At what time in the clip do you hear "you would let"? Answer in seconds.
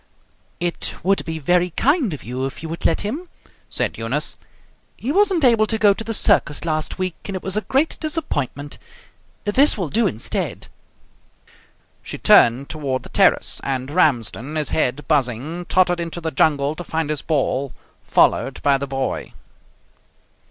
2.63-3.01